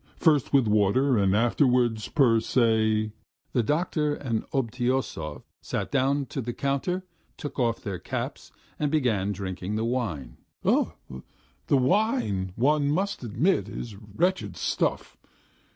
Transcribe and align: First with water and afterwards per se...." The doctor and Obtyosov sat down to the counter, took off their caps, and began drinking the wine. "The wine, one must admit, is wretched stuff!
First 0.17 0.51
with 0.51 0.67
water 0.67 1.15
and 1.19 1.35
afterwards 1.35 2.07
per 2.07 2.39
se...." 2.39 3.11
The 3.53 3.61
doctor 3.61 4.15
and 4.15 4.43
Obtyosov 4.49 5.43
sat 5.61 5.91
down 5.91 6.25
to 6.25 6.41
the 6.41 6.53
counter, 6.53 7.05
took 7.37 7.59
off 7.59 7.83
their 7.83 7.99
caps, 7.99 8.51
and 8.79 8.89
began 8.89 9.31
drinking 9.31 9.75
the 9.75 9.85
wine. 9.85 10.37
"The 10.63 10.87
wine, 11.69 12.51
one 12.55 12.89
must 12.89 13.23
admit, 13.23 13.69
is 13.69 13.95
wretched 13.95 14.57
stuff! 14.57 15.17